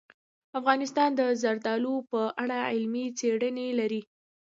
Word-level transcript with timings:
افغانستان 0.59 1.09
د 1.19 1.21
زردالو 1.41 1.95
په 2.11 2.21
اړه 2.43 2.57
علمي 2.71 3.05
څېړنې 3.19 3.67
لري. 3.79 4.01